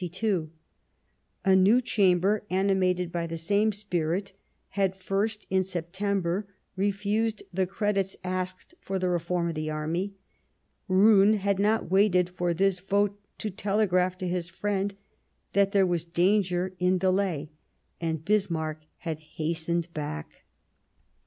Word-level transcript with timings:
A 1.45 1.55
new 1.55 1.79
Chamber, 1.79 2.43
animated 2.49 3.11
by 3.11 3.27
the 3.27 3.37
same 3.37 3.71
spirit, 3.71 4.33
had 4.69 4.95
first, 4.95 5.45
in 5.51 5.63
September, 5.63 6.47
refused 6.75 7.43
the 7.53 7.67
credits 7.67 8.17
asked 8.23 8.73
for 8.81 8.97
the 8.97 9.09
reform 9.09 9.49
of 9.49 9.53
the 9.53 9.69
Army. 9.69 10.15
Roon 10.87 11.33
had 11.35 11.59
not 11.59 11.91
waited 11.91 12.29
for 12.31 12.51
this 12.51 12.79
vote 12.79 13.15
to 13.37 13.51
telegraph 13.51 14.17
to 14.17 14.27
his 14.27 14.49
friend 14.49 14.95
that 15.53 15.71
there 15.71 15.85
was" 15.85 16.03
danger 16.21 16.73
in 16.79 16.97
delay," 16.97 17.51
and 18.01 18.25
Bismarck 18.25 18.79
had 19.01 19.19
hastened 19.19 19.93
back. 19.93 20.45